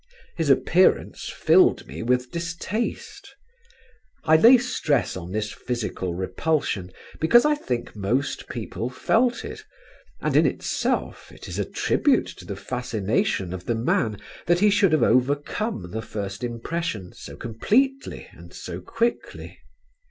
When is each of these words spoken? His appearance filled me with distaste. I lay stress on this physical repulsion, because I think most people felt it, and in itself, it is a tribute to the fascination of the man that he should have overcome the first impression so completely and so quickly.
His 0.35 0.49
appearance 0.49 1.29
filled 1.29 1.85
me 1.85 2.01
with 2.01 2.31
distaste. 2.31 3.35
I 4.23 4.35
lay 4.35 4.57
stress 4.57 5.15
on 5.15 5.31
this 5.31 5.51
physical 5.53 6.15
repulsion, 6.15 6.91
because 7.19 7.45
I 7.45 7.53
think 7.53 7.95
most 7.95 8.49
people 8.49 8.89
felt 8.89 9.45
it, 9.45 9.63
and 10.19 10.35
in 10.35 10.47
itself, 10.47 11.31
it 11.31 11.47
is 11.47 11.59
a 11.59 11.65
tribute 11.65 12.29
to 12.37 12.45
the 12.45 12.55
fascination 12.55 13.53
of 13.53 13.67
the 13.67 13.75
man 13.75 14.19
that 14.47 14.57
he 14.59 14.71
should 14.71 14.91
have 14.93 15.03
overcome 15.03 15.91
the 15.91 16.01
first 16.01 16.43
impression 16.43 17.13
so 17.13 17.35
completely 17.35 18.27
and 18.31 18.55
so 18.55 18.79
quickly. 18.81 19.59